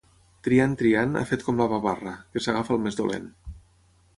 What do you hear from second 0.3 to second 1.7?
Triant, triant, ha fet com la